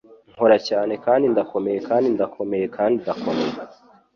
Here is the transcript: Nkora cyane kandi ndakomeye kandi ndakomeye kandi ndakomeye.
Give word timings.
Nkora 0.33 0.57
cyane 0.67 0.93
kandi 1.05 1.25
ndakomeye 1.33 1.77
kandi 1.89 2.07
ndakomeye 2.15 2.65
kandi 2.75 2.95
ndakomeye. 3.03 3.55